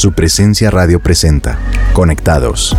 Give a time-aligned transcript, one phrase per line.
[0.00, 1.58] Su presencia radio presenta.
[1.92, 2.74] Conectados.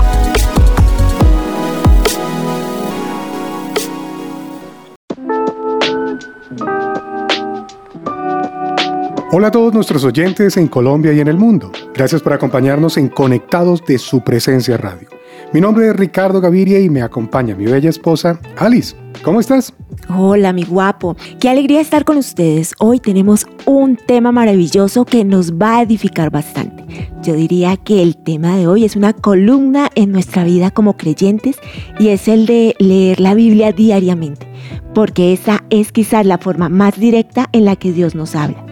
[9.31, 11.71] Hola a todos nuestros oyentes en Colombia y en el mundo.
[11.93, 15.07] Gracias por acompañarnos en Conectados de su presencia radio.
[15.53, 18.95] Mi nombre es Ricardo Gaviria y me acompaña mi bella esposa Alice.
[19.21, 19.73] ¿Cómo estás?
[20.07, 21.17] Hola, mi guapo.
[21.41, 22.73] Qué alegría estar con ustedes.
[22.79, 27.09] Hoy tenemos un tema maravilloso que nos va a edificar bastante.
[27.21, 31.57] Yo diría que el tema de hoy es una columna en nuestra vida como creyentes
[31.99, 34.47] y es el de leer la Biblia diariamente,
[34.93, 38.65] porque esa es quizás la forma más directa en la que Dios nos habla.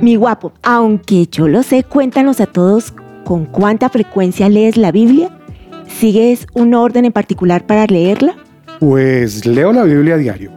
[0.00, 2.92] Mi guapo, aunque yo lo sé, cuéntanos a todos
[3.24, 5.35] con cuánta frecuencia lees la Biblia
[5.98, 8.36] ¿Sigues un orden en particular para leerla?
[8.80, 10.50] Pues leo la Biblia diario,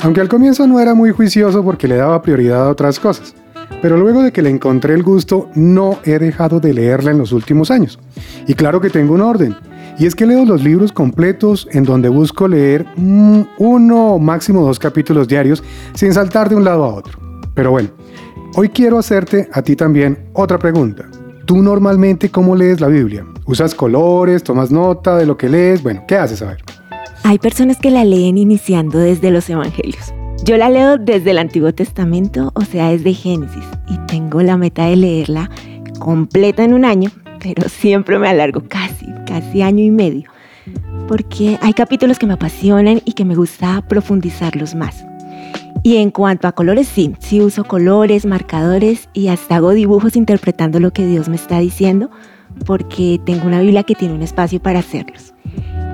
[0.00, 3.34] aunque al comienzo no era muy juicioso porque le daba prioridad a otras cosas.
[3.82, 7.32] Pero luego de que le encontré el gusto, no he dejado de leerla en los
[7.32, 7.98] últimos años.
[8.46, 9.56] Y claro que tengo un orden.
[9.98, 14.62] Y es que leo los libros completos en donde busco leer mm, uno o máximo
[14.62, 17.18] dos capítulos diarios sin saltar de un lado a otro.
[17.54, 17.88] Pero bueno,
[18.54, 21.08] hoy quiero hacerte a ti también otra pregunta.
[21.44, 23.26] ¿Tú normalmente cómo lees la Biblia?
[23.44, 24.42] ¿Usas colores?
[24.42, 25.82] ¿Tomas nota de lo que lees?
[25.82, 26.64] Bueno, ¿qué haces a ver?
[27.22, 30.14] Hay personas que la leen iniciando desde los Evangelios.
[30.44, 34.86] Yo la leo desde el Antiguo Testamento, o sea, desde Génesis, y tengo la meta
[34.86, 35.50] de leerla
[35.98, 40.30] completa en un año, pero siempre me alargo casi, casi año y medio,
[41.08, 45.04] porque hay capítulos que me apasionan y que me gusta profundizarlos más.
[45.82, 50.80] Y en cuanto a colores, sí, sí uso colores, marcadores y hasta hago dibujos interpretando
[50.80, 52.10] lo que Dios me está diciendo,
[52.64, 55.34] porque tengo una Biblia que tiene un espacio para hacerlos.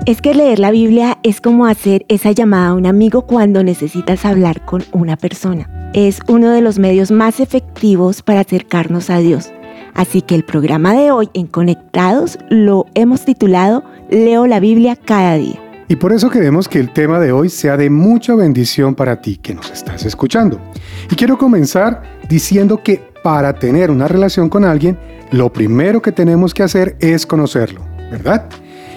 [0.05, 4.25] Es que leer la Biblia es como hacer esa llamada a un amigo cuando necesitas
[4.25, 5.69] hablar con una persona.
[5.93, 9.51] Es uno de los medios más efectivos para acercarnos a Dios.
[9.93, 15.35] Así que el programa de hoy en Conectados lo hemos titulado Leo la Biblia cada
[15.35, 15.70] día.
[15.91, 19.35] Y por eso queremos que el tema de hoy sea de mucha bendición para ti
[19.35, 20.57] que nos estás escuchando.
[21.11, 24.97] Y quiero comenzar diciendo que para tener una relación con alguien,
[25.33, 28.47] lo primero que tenemos que hacer es conocerlo, ¿verdad?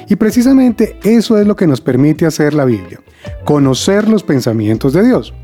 [0.08, 3.00] Y precisamente eso es lo que nos permite hacer la Biblia,
[3.44, 5.34] conocer los pensamientos de Dios.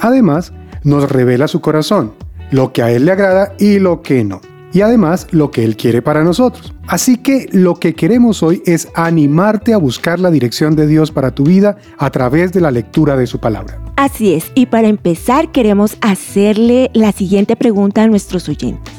[0.00, 0.52] Además,
[0.82, 2.14] nos revela su corazón,
[2.50, 4.40] lo que a Él le agrada y lo que no
[4.72, 6.74] y además lo que Él quiere para nosotros.
[6.86, 11.34] Así que lo que queremos hoy es animarte a buscar la dirección de Dios para
[11.34, 13.80] tu vida a través de la lectura de su palabra.
[13.96, 18.94] Así es, y para empezar queremos hacerle la siguiente pregunta a nuestros oyentes.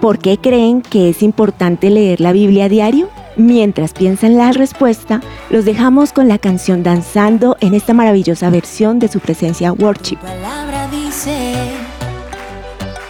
[0.00, 3.08] ¿Por qué creen que es importante leer la Biblia a diario?
[3.36, 9.08] Mientras piensan la respuesta, los dejamos con la canción Danzando en esta maravillosa versión de
[9.08, 10.18] su presencia Worship.
[10.18, 11.75] palabra dice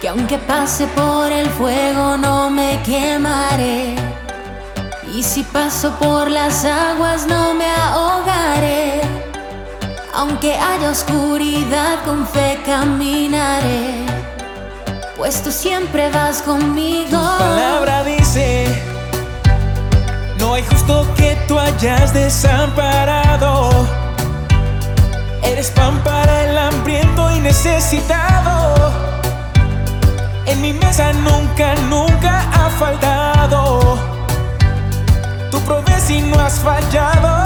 [0.07, 3.93] que aunque pase por el fuego no me quemaré.
[5.13, 9.01] Y si paso por las aguas no me ahogaré.
[10.13, 14.05] Aunque haya oscuridad con fe caminaré.
[15.17, 17.19] Pues tú siempre vas conmigo.
[17.19, 18.65] Tu palabra dice,
[20.39, 23.71] no hay justo que tú hayas desamparado.
[25.43, 29.16] Eres pan para el hambriento y necesitado
[30.47, 33.97] en mi mesa nunca, nunca ha faltado.
[35.51, 37.36] Tu promesa y no has fallado.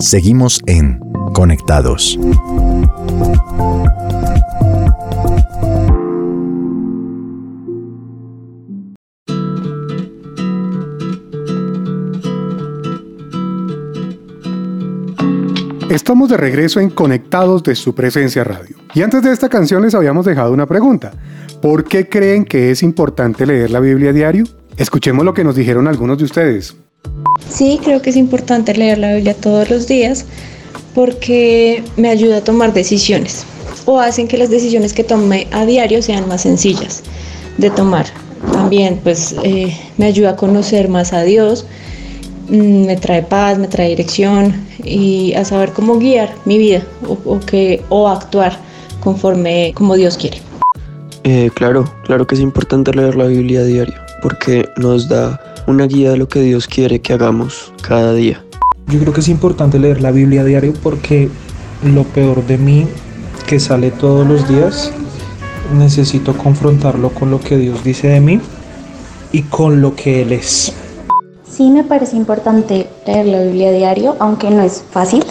[0.00, 1.00] Seguimos en
[1.34, 2.16] Conectados.
[15.90, 18.76] Estamos de regreso en Conectados de su presencia radio.
[18.94, 21.10] Y antes de esta canción les habíamos dejado una pregunta.
[21.60, 24.44] ¿Por qué creen que es importante leer la Biblia diario?
[24.76, 26.76] Escuchemos lo que nos dijeron algunos de ustedes.
[27.50, 30.26] Sí, creo que es importante leer la Biblia todos los días
[30.94, 33.44] porque me ayuda a tomar decisiones
[33.84, 37.02] o hacen que las decisiones que tome a diario sean más sencillas
[37.56, 38.06] de tomar.
[38.52, 41.66] También pues eh, me ayuda a conocer más a Dios
[42.48, 44.54] mm, me trae paz, me trae dirección
[44.84, 46.82] y a saber cómo guiar mi vida
[47.24, 48.58] o, que, o actuar
[49.00, 50.38] conforme como Dios quiere.
[51.24, 55.86] Eh, claro, claro que es importante leer la Biblia a diario porque nos da una
[55.86, 58.42] guía de lo que Dios quiere que hagamos cada día.
[58.86, 61.28] Yo creo que es importante leer la Biblia a diario porque
[61.84, 62.86] lo peor de mí
[63.46, 64.90] que sale todos los días
[65.76, 68.40] necesito confrontarlo con lo que Dios dice de mí
[69.30, 70.72] y con lo que Él es.
[71.46, 75.22] Sí me parece importante leer la Biblia a diario, aunque no es fácil,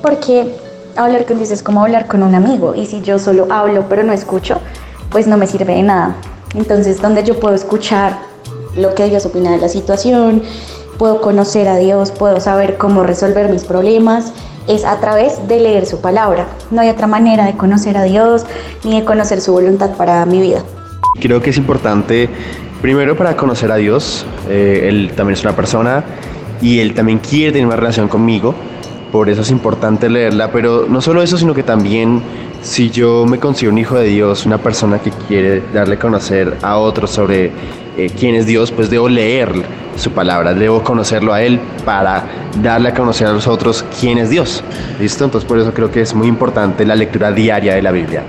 [0.00, 0.50] porque
[0.96, 4.02] hablar con Dios es como hablar con un amigo y si yo solo hablo pero
[4.02, 4.60] no escucho,
[5.10, 6.16] pues no me sirve de nada.
[6.54, 8.27] Entonces, donde yo puedo escuchar
[8.78, 10.42] lo que Dios opina de la situación,
[10.98, 14.32] puedo conocer a Dios, puedo saber cómo resolver mis problemas,
[14.66, 16.46] es a través de leer su palabra.
[16.70, 18.44] No hay otra manera de conocer a Dios
[18.84, 20.62] ni de conocer su voluntad para mi vida.
[21.20, 22.28] Creo que es importante,
[22.82, 26.04] primero para conocer a Dios, eh, Él también es una persona
[26.60, 28.54] y Él también quiere tener una relación conmigo,
[29.10, 32.22] por eso es importante leerla, pero no solo eso, sino que también
[32.60, 36.56] si yo me considero un hijo de Dios, una persona que quiere darle a conocer
[36.62, 37.50] a otros sobre
[37.98, 39.52] eh, quién es Dios, pues debo leer
[39.96, 42.24] su palabra, debo conocerlo a Él para
[42.62, 44.62] darle a conocer a los otros quién es Dios.
[45.00, 45.24] ¿Listo?
[45.24, 48.22] Entonces por eso creo que es muy importante la lectura diaria de la Biblia.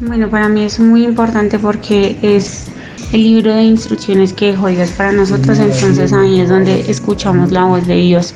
[0.00, 2.66] Bueno, para mí es muy importante porque es
[3.12, 7.64] el libro de instrucciones que dejó Dios para nosotros, entonces ahí es donde escuchamos la
[7.64, 8.34] voz de Dios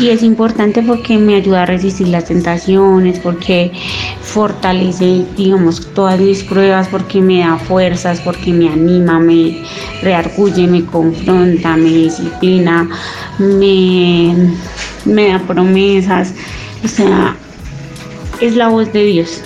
[0.00, 3.72] y es importante porque me ayuda a resistir las tentaciones, porque
[4.28, 9.62] fortalece, digamos, todas mis pruebas, porque me da fuerzas, porque me anima, me
[10.02, 12.88] reargulle, me confronta, me disciplina,
[13.38, 14.34] me,
[15.04, 16.34] me da promesas,
[16.84, 17.36] o sea,
[18.40, 19.42] es la voz de Dios.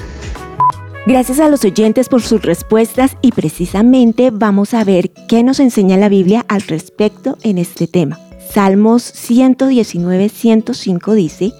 [1.06, 5.96] Gracias a los oyentes por sus respuestas y precisamente vamos a ver qué nos enseña
[5.96, 8.18] la Biblia al respecto en este tema.
[8.52, 11.52] Salmos 119, 105 dice,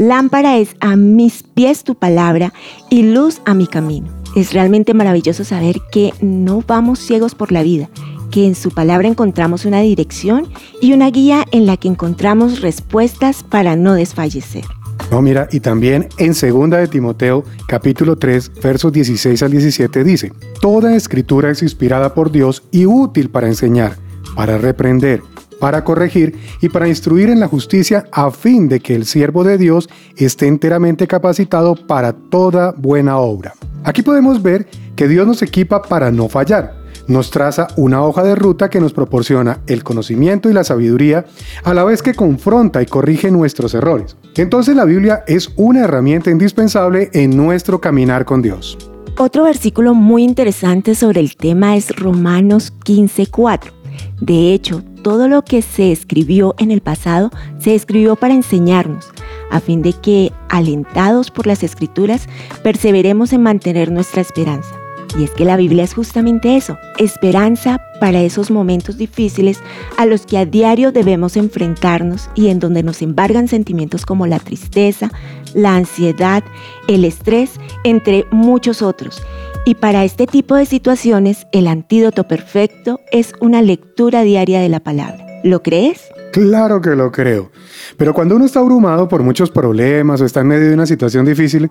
[0.00, 2.54] Lámpara es a mis pies tu palabra
[2.88, 4.08] y luz a mi camino.
[4.34, 7.90] Es realmente maravilloso saber que no vamos ciegos por la vida,
[8.30, 10.48] que en su palabra encontramos una dirección
[10.80, 14.64] y una guía en la que encontramos respuestas para no desfallecer.
[15.10, 20.32] No, mira, y también en 2 de Timoteo, capítulo 3, versos 16 al 17 dice,
[20.62, 23.98] Toda escritura es inspirada por Dios y útil para enseñar,
[24.34, 25.20] para reprender,
[25.60, 29.58] para corregir y para instruir en la justicia a fin de que el siervo de
[29.58, 33.54] Dios esté enteramente capacitado para toda buena obra.
[33.84, 34.66] Aquí podemos ver
[34.96, 36.80] que Dios nos equipa para no fallar.
[37.06, 41.24] Nos traza una hoja de ruta que nos proporciona el conocimiento y la sabiduría
[41.64, 44.16] a la vez que confronta y corrige nuestros errores.
[44.36, 48.78] Entonces la Biblia es una herramienta indispensable en nuestro caminar con Dios.
[49.18, 53.72] Otro versículo muy interesante sobre el tema es Romanos 15:4.
[54.20, 59.10] De hecho, todo lo que se escribió en el pasado se escribió para enseñarnos,
[59.50, 62.28] a fin de que, alentados por las escrituras,
[62.62, 64.74] perseveremos en mantener nuestra esperanza.
[65.18, 69.60] Y es que la Biblia es justamente eso, esperanza para esos momentos difíciles
[69.96, 74.38] a los que a diario debemos enfrentarnos y en donde nos embargan sentimientos como la
[74.38, 75.10] tristeza,
[75.52, 76.44] la ansiedad,
[76.86, 77.52] el estrés,
[77.82, 79.20] entre muchos otros.
[79.66, 84.80] Y para este tipo de situaciones, el antídoto perfecto es una lectura diaria de la
[84.80, 85.26] palabra.
[85.44, 86.00] ¿Lo crees?
[86.32, 87.50] Claro que lo creo.
[87.96, 91.26] Pero cuando uno está abrumado por muchos problemas o está en medio de una situación
[91.26, 91.70] difícil,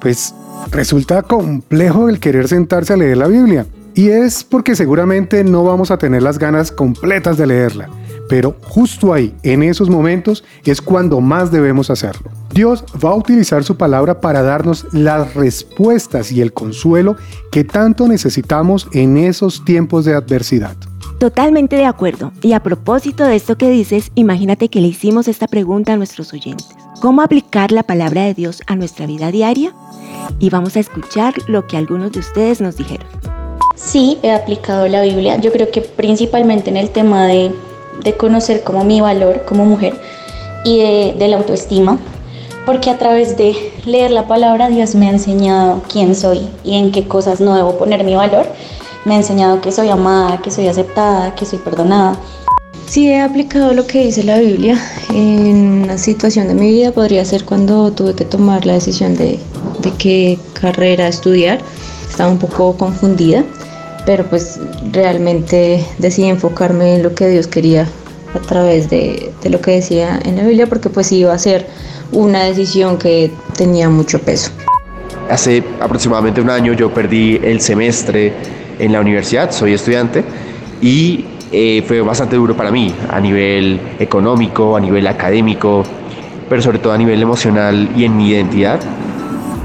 [0.00, 0.34] pues
[0.70, 3.66] resulta complejo el querer sentarse a leer la Biblia.
[3.94, 7.88] Y es porque seguramente no vamos a tener las ganas completas de leerla.
[8.28, 12.30] Pero justo ahí, en esos momentos, es cuando más debemos hacerlo.
[12.52, 17.16] Dios va a utilizar su palabra para darnos las respuestas y el consuelo
[17.50, 20.76] que tanto necesitamos en esos tiempos de adversidad.
[21.18, 22.32] Totalmente de acuerdo.
[22.42, 26.32] Y a propósito de esto que dices, imagínate que le hicimos esta pregunta a nuestros
[26.32, 26.68] oyentes.
[27.00, 29.72] ¿Cómo aplicar la palabra de Dios a nuestra vida diaria?
[30.38, 33.06] Y vamos a escuchar lo que algunos de ustedes nos dijeron.
[33.74, 35.40] Sí, he aplicado la Biblia.
[35.40, 37.52] Yo creo que principalmente en el tema de,
[38.16, 39.94] conocer como mi valor como mujer
[40.64, 41.98] y de, de la autoestima,
[42.66, 46.90] porque a través de leer la palabra Dios me ha enseñado quién soy y en
[46.92, 48.46] qué cosas no debo poner mi valor
[49.08, 52.16] me ha enseñado que soy amada, que soy aceptada, que soy perdonada.
[52.86, 54.78] Sí he aplicado lo que dice la Biblia
[55.10, 59.38] en una situación de mi vida, podría ser cuando tuve que tomar la decisión de,
[59.80, 61.60] de qué carrera estudiar.
[62.08, 63.44] Estaba un poco confundida,
[64.08, 64.58] pero pues
[64.90, 67.86] realmente decidí enfocarme en lo que Dios quería
[68.34, 71.66] a través de, de lo que decía en la Biblia, porque pues iba a ser
[72.10, 74.50] una decisión que tenía mucho peso.
[75.28, 78.32] Hace aproximadamente un año yo perdí el semestre
[78.78, 80.24] en la universidad, soy estudiante,
[80.80, 85.82] y eh, fue bastante duro para mí, a nivel económico, a nivel académico,
[86.48, 88.80] pero sobre todo a nivel emocional y en mi identidad.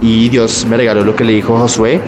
[0.01, 2.01] Y Dios me regaló lo que le dijo Josué,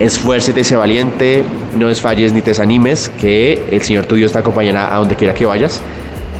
[0.00, 1.44] esfuércete, sé valiente,
[1.78, 5.34] no desfalles ni te desanimes, que el Señor tu Dios te acompañará a donde quiera
[5.34, 5.80] que vayas.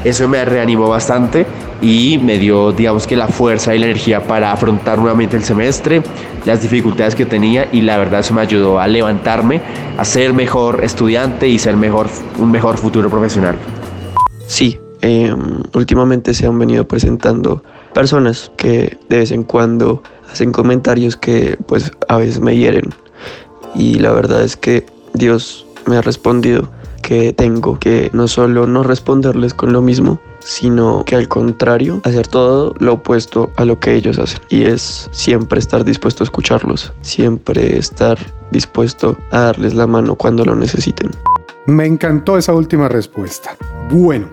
[0.03, 1.47] Eso me reanimó bastante
[1.83, 6.03] y me dio, digamos que la fuerza y la energía para afrontar nuevamente el semestre,
[6.47, 9.61] las dificultades que tenía y la verdad eso me ayudó a levantarme,
[9.99, 13.57] a ser mejor estudiante y ser mejor, un mejor futuro profesional.
[14.47, 17.63] Sí, em, últimamente se han venido presentando
[17.93, 20.03] personas que de vez en cuando
[20.33, 22.91] hacen comentarios que pues a veces me hieren
[23.75, 26.69] y la verdad es que Dios me ha respondido
[27.03, 32.29] que tengo que no solo no responderles con lo mismo, sino que al contrario, hacer
[32.29, 34.41] todo lo opuesto a lo que ellos hacen.
[34.49, 38.19] Y es siempre estar dispuesto a escucharlos, siempre estar
[38.51, 41.11] dispuesto a darles la mano cuando lo necesiten.
[41.67, 43.57] Me encantó esa última respuesta.
[43.91, 44.29] Bueno,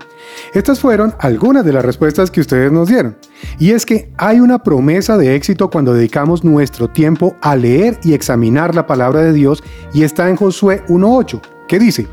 [0.53, 3.17] estas fueron algunas de las respuestas que ustedes nos dieron.
[3.59, 8.13] Y es que hay una promesa de éxito cuando dedicamos nuestro tiempo a leer y
[8.13, 9.63] examinar la palabra de Dios
[9.93, 12.07] y está en Josué 1.8, que dice,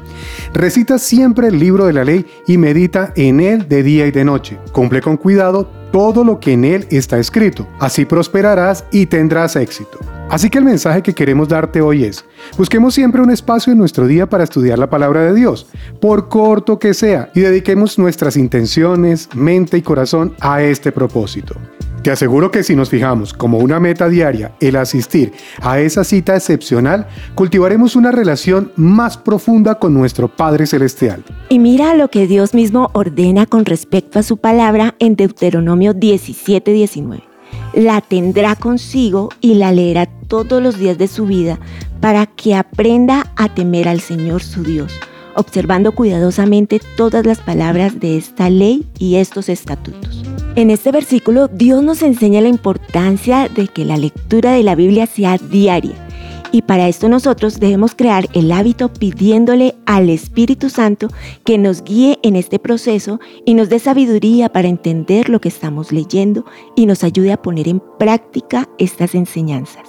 [0.53, 4.25] recita siempre el libro de la ley y medita en él de día y de
[4.25, 4.59] noche.
[4.73, 7.69] Cumple con cuidado todo lo que en él está escrito.
[7.79, 9.99] Así prosperarás y tendrás éxito.
[10.31, 12.25] Así que el mensaje que queremos darte hoy es,
[12.57, 15.67] busquemos siempre un espacio en nuestro día para estudiar la palabra de Dios,
[16.01, 21.55] por corto que sea, y dediquemos nuestras intenciones, mente y corazón a este propósito.
[22.03, 26.37] Te aseguro que si nos fijamos como una meta diaria el asistir a esa cita
[26.37, 31.25] excepcional, cultivaremos una relación más profunda con nuestro Padre Celestial.
[31.49, 37.34] Y mira lo que Dios mismo ordena con respecto a su palabra en Deuteronomio 17:19
[37.77, 41.59] la tendrá consigo y la leerá todos los días de su vida
[42.01, 44.93] para que aprenda a temer al Señor su Dios,
[45.35, 50.23] observando cuidadosamente todas las palabras de esta ley y estos estatutos.
[50.57, 55.07] En este versículo Dios nos enseña la importancia de que la lectura de la Biblia
[55.07, 56.05] sea diaria
[56.53, 61.09] y para esto nosotros debemos crear el hábito pidiéndole al Espíritu Santo
[61.45, 65.93] que nos guíe en este proceso y nos dé sabiduría para entender lo que estamos
[65.93, 66.45] leyendo
[66.77, 69.89] y nos ayude a poner en práctica estas enseñanzas.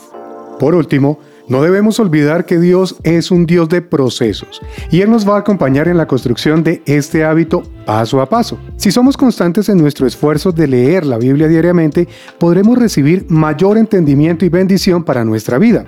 [0.59, 4.61] Por último, no debemos olvidar que Dios es un Dios de procesos
[4.91, 8.57] y Él nos va a acompañar en la construcción de este hábito paso a paso.
[8.77, 12.07] Si somos constantes en nuestro esfuerzo de leer la Biblia diariamente,
[12.39, 15.85] podremos recibir mayor entendimiento y bendición para nuestra vida.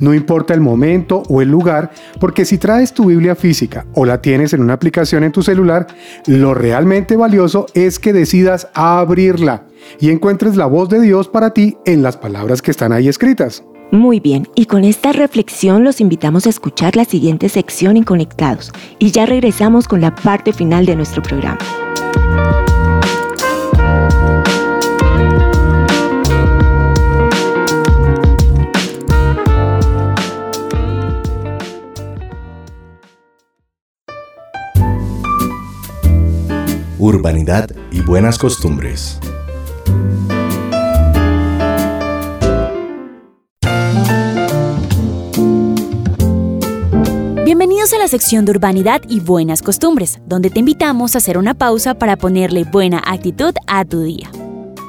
[0.00, 4.20] No importa el momento o el lugar, porque si traes tu Biblia física o la
[4.20, 5.86] tienes en una aplicación en tu celular,
[6.26, 9.66] lo realmente valioso es que decidas abrirla
[10.00, 13.62] y encuentres la voz de Dios para ti en las palabras que están ahí escritas.
[13.92, 18.72] Muy bien, y con esta reflexión los invitamos a escuchar la siguiente sección en Conectados
[18.98, 21.58] y ya regresamos con la parte final de nuestro programa.
[36.98, 39.20] Urbanidad y buenas costumbres.
[47.86, 51.54] Bienvenidos a la sección de Urbanidad y Buenas Costumbres, donde te invitamos a hacer una
[51.54, 54.28] pausa para ponerle buena actitud a tu día.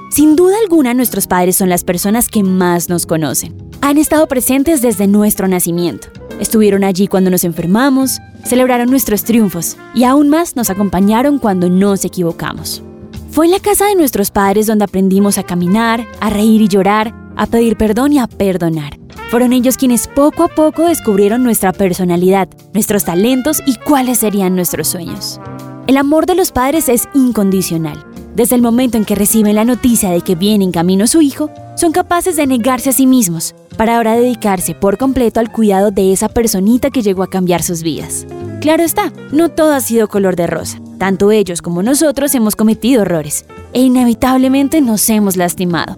[0.09, 3.55] Sin duda alguna, nuestros padres son las personas que más nos conocen.
[3.81, 6.07] Han estado presentes desde nuestro nacimiento.
[6.39, 12.03] Estuvieron allí cuando nos enfermamos, celebraron nuestros triunfos y aún más nos acompañaron cuando nos
[12.03, 12.81] equivocamos.
[13.29, 17.13] Fue en la casa de nuestros padres donde aprendimos a caminar, a reír y llorar,
[17.35, 18.96] a pedir perdón y a perdonar.
[19.29, 24.87] Fueron ellos quienes poco a poco descubrieron nuestra personalidad, nuestros talentos y cuáles serían nuestros
[24.87, 25.41] sueños.
[25.85, 28.05] El amor de los padres es incondicional.
[28.35, 31.49] Desde el momento en que reciben la noticia de que viene en camino su hijo,
[31.75, 36.13] son capaces de negarse a sí mismos para ahora dedicarse por completo al cuidado de
[36.13, 38.25] esa personita que llegó a cambiar sus vidas.
[38.61, 40.79] Claro está, no todo ha sido color de rosa.
[40.99, 45.97] Tanto ellos como nosotros hemos cometido errores e inevitablemente nos hemos lastimado.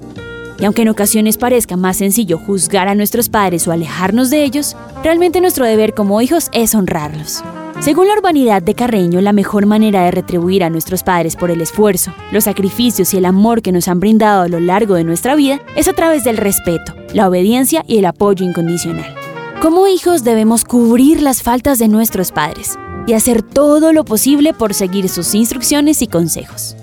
[0.60, 4.75] Y aunque en ocasiones parezca más sencillo juzgar a nuestros padres o alejarnos de ellos,
[5.04, 7.44] realmente nuestro deber como hijos es honrarlos.
[7.80, 11.62] Según la urbanidad de Carreño, la mejor manera de retribuir a nuestros padres por el
[11.62, 15.34] esfuerzo, los sacrificios y el amor que nos han brindado a lo largo de nuestra
[15.36, 19.16] vida es a través del respeto, la obediencia y el apoyo incondicional.
[19.62, 24.74] Como hijos debemos cubrir las faltas de nuestros padres y hacer todo lo posible por
[24.74, 26.75] seguir sus instrucciones y consejos.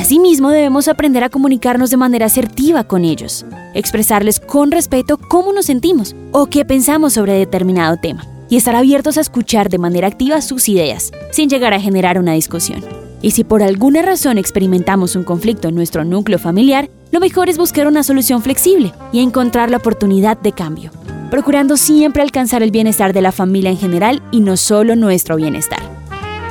[0.00, 5.66] Asimismo, debemos aprender a comunicarnos de manera asertiva con ellos, expresarles con respeto cómo nos
[5.66, 8.24] sentimos o qué pensamos sobre determinado tema.
[8.48, 12.32] y estar abiertos a escuchar de manera activa sus ideas, sin llegar a generar una
[12.32, 12.82] discusión.
[13.22, 17.58] Y si por alguna razón experimentamos un conflicto en nuestro núcleo familiar, lo mejor es
[17.58, 20.90] buscar una solución flexible y encontrar la oportunidad de cambio,
[21.30, 25.89] procurando siempre alcanzar el bienestar de la familia en general y no solo nuestro bienestar.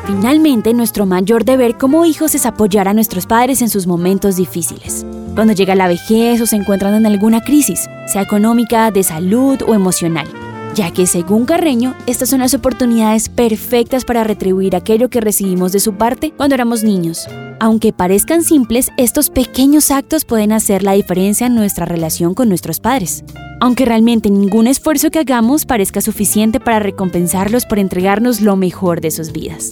[0.10, 5.06] Finalmente, nuestro mayor deber como hijos es apoyar a nuestros padres en sus momentos difíciles.
[5.36, 9.76] Cuando llega la vejez o se encuentran en alguna crisis, sea económica, de salud o
[9.76, 10.28] emocional
[10.76, 15.80] ya que según Carreño, estas son las oportunidades perfectas para retribuir aquello que recibimos de
[15.80, 17.28] su parte cuando éramos niños.
[17.60, 22.80] Aunque parezcan simples, estos pequeños actos pueden hacer la diferencia en nuestra relación con nuestros
[22.80, 23.24] padres.
[23.60, 29.12] Aunque realmente ningún esfuerzo que hagamos parezca suficiente para recompensarlos por entregarnos lo mejor de
[29.12, 29.72] sus vidas.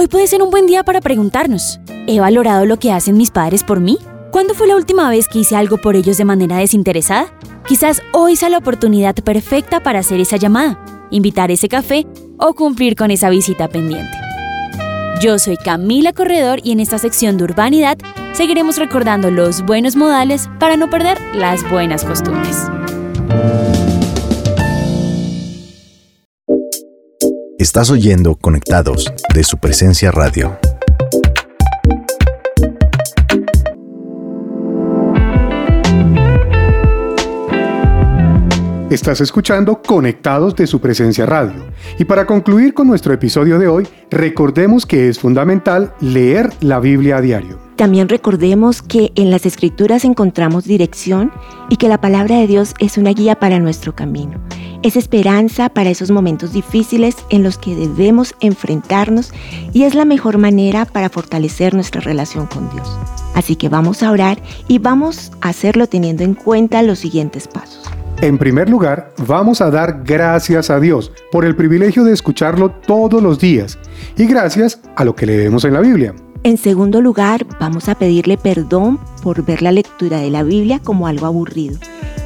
[0.00, 3.64] Hoy puede ser un buen día para preguntarnos, ¿he valorado lo que hacen mis padres
[3.64, 3.98] por mí?
[4.30, 7.26] ¿Cuándo fue la última vez que hice algo por ellos de manera desinteresada?
[7.66, 10.78] Quizás hoy sea la oportunidad perfecta para hacer esa llamada,
[11.10, 12.06] invitar ese café
[12.38, 14.16] o cumplir con esa visita pendiente.
[15.20, 17.98] Yo soy Camila Corredor y en esta sección de Urbanidad
[18.34, 22.68] seguiremos recordando los buenos modales para no perder las buenas costumbres.
[27.58, 30.56] Estás oyendo Conectados de su presencia radio.
[38.90, 41.66] Estás escuchando Conectados de su presencia radio.
[41.98, 47.16] Y para concluir con nuestro episodio de hoy, recordemos que es fundamental leer la Biblia
[47.16, 47.58] a diario.
[47.74, 51.32] También recordemos que en las escrituras encontramos dirección
[51.68, 54.38] y que la palabra de Dios es una guía para nuestro camino.
[54.84, 59.32] Es esperanza para esos momentos difíciles en los que debemos enfrentarnos
[59.72, 62.96] y es la mejor manera para fortalecer nuestra relación con Dios.
[63.34, 67.82] Así que vamos a orar y vamos a hacerlo teniendo en cuenta los siguientes pasos.
[68.20, 73.20] En primer lugar, vamos a dar gracias a Dios por el privilegio de escucharlo todos
[73.20, 73.78] los días
[74.16, 76.14] y gracias a lo que leemos en la Biblia.
[76.44, 81.08] En segundo lugar, vamos a pedirle perdón por ver la lectura de la Biblia como
[81.08, 81.78] algo aburrido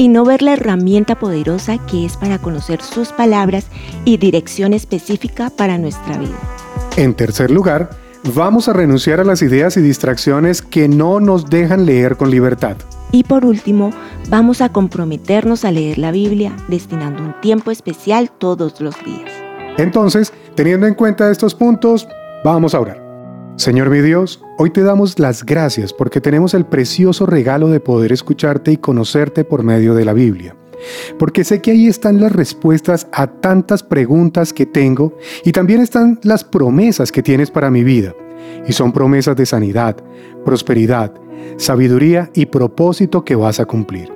[0.03, 3.67] y no ver la herramienta poderosa que es para conocer sus palabras
[4.05, 6.37] y dirección específica para nuestra vida.
[6.97, 7.91] En tercer lugar,
[8.35, 12.77] vamos a renunciar a las ideas y distracciones que no nos dejan leer con libertad.
[13.13, 13.93] Y por último,
[14.29, 19.31] vamos a comprometernos a leer la Biblia destinando un tiempo especial todos los días.
[19.79, 22.09] Entonces, teniendo en cuenta estos puntos,
[22.45, 23.12] vamos a orar.
[23.57, 28.11] Señor mi Dios, hoy te damos las gracias porque tenemos el precioso regalo de poder
[28.11, 30.57] escucharte y conocerte por medio de la Biblia.
[31.19, 36.19] Porque sé que ahí están las respuestas a tantas preguntas que tengo y también están
[36.23, 38.15] las promesas que tienes para mi vida.
[38.67, 39.97] Y son promesas de sanidad,
[40.47, 41.13] prosperidad,
[41.59, 44.11] sabiduría y propósito que vas a cumplir.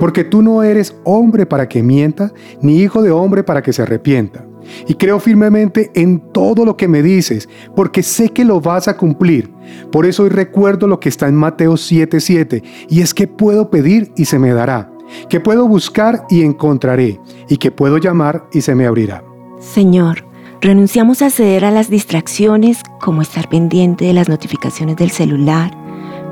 [0.00, 3.82] Porque tú no eres hombre para que mienta, ni hijo de hombre para que se
[3.82, 4.46] arrepienta.
[4.86, 8.96] Y creo firmemente en todo lo que me dices, porque sé que lo vas a
[8.96, 9.50] cumplir.
[9.90, 14.12] Por eso hoy recuerdo lo que está en Mateo 7:7, y es que puedo pedir
[14.16, 14.92] y se me dará,
[15.28, 19.24] que puedo buscar y encontraré, y que puedo llamar y se me abrirá.
[19.58, 20.24] Señor,
[20.60, 25.76] renunciamos a ceder a las distracciones como estar pendiente de las notificaciones del celular,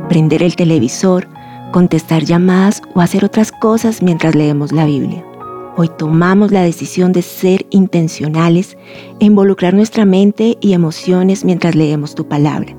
[0.09, 1.29] prender el televisor,
[1.73, 5.28] contestar llamadas o hacer otras cosas mientras leemos la Biblia.
[5.81, 8.77] Hoy tomamos la decisión de ser intencionales
[9.21, 12.77] e involucrar nuestra mente y emociones mientras leemos tu palabra.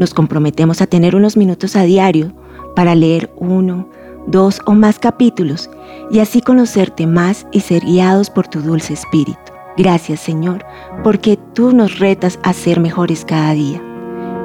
[0.00, 2.32] Nos comprometemos a tener unos minutos a diario
[2.74, 3.88] para leer uno,
[4.26, 5.70] dos o más capítulos
[6.10, 9.38] y así conocerte más y ser guiados por tu dulce espíritu.
[9.76, 10.64] Gracias Señor,
[11.04, 13.80] porque tú nos retas a ser mejores cada día.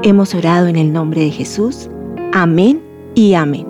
[0.04, 1.90] Hemos orado en el nombre de Jesús.
[2.34, 2.84] Amén
[3.16, 3.66] y amén.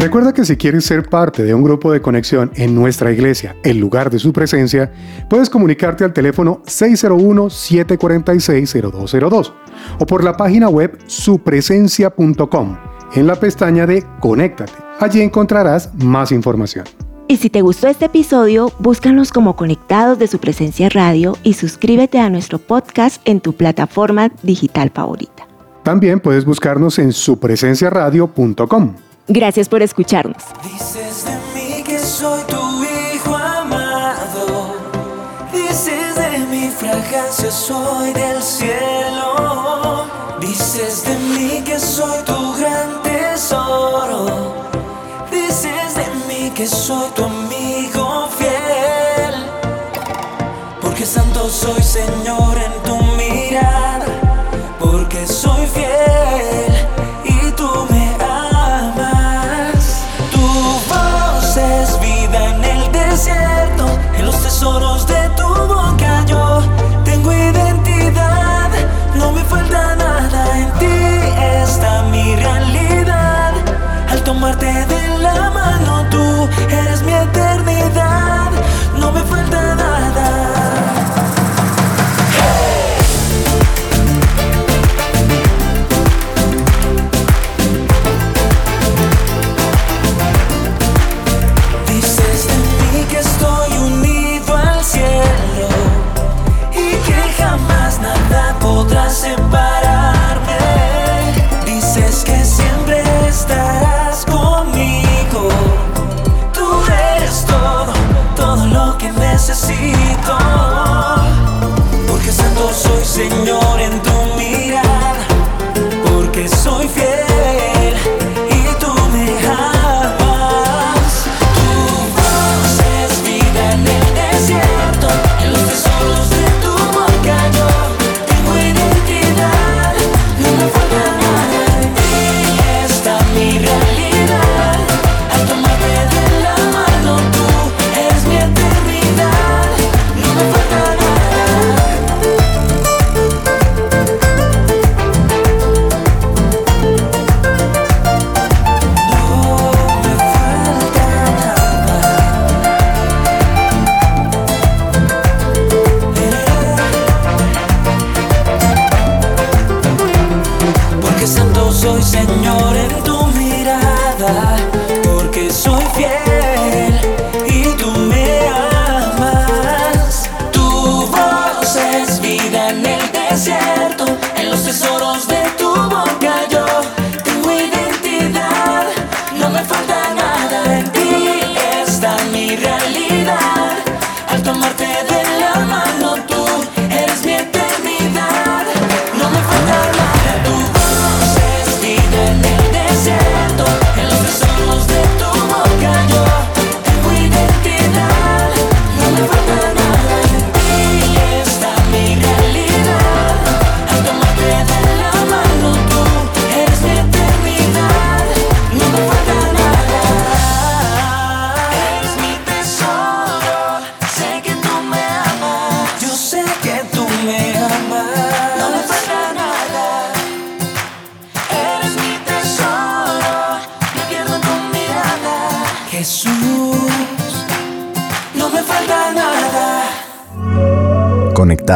[0.00, 3.76] Recuerda que si quieres ser parte de un grupo de conexión en nuestra iglesia, el
[3.76, 4.90] lugar de su presencia,
[5.28, 9.52] puedes comunicarte al teléfono 601-746-0202
[9.98, 12.78] o por la página web supresencia.com
[13.14, 14.72] en la pestaña de Conéctate.
[15.00, 16.86] Allí encontrarás más información.
[17.28, 22.20] Y si te gustó este episodio, búscanos como Conectados de su presencia radio y suscríbete
[22.20, 25.46] a nuestro podcast en tu plataforma digital favorita.
[25.82, 28.94] También puedes buscarnos en supresenciaradio.com.
[29.32, 30.42] Gracias por escucharnos.
[30.64, 34.74] Dices de mí que soy tu hijo amado.
[35.52, 40.04] Dices de mi fragancia soy del cielo.
[40.40, 44.52] Dices de mí que soy tu gran tesoro.
[45.30, 49.34] Dices de mí que soy tu amigo fiel.
[50.82, 52.49] Porque santo soy Señor